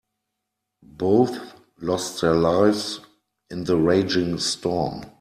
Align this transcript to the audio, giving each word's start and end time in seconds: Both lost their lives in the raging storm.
Both 0.97 1.53
lost 1.79 2.21
their 2.21 2.33
lives 2.33 3.01
in 3.51 3.65
the 3.65 3.77
raging 3.77 4.39
storm. 4.39 5.03